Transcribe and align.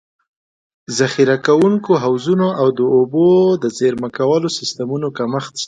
ذخیره 0.99 1.37
کوونکو 1.47 1.91
حوضونو 2.03 2.47
او 2.61 2.67
د 2.77 2.79
اوبو 2.95 3.27
د 3.63 3.65
زېرمه 3.77 4.09
کولو 4.17 4.49
سیستمونو 4.59 5.07
کمښت 5.17 5.53
شته. 5.55 5.59